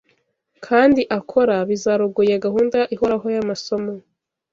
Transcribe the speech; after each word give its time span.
kandi 0.65 1.01
akora 1.17 1.55
bizarogoya 1.69 2.35
gahunda 2.45 2.79
ihoraho 2.95 3.25
y’amasomo 3.35 3.93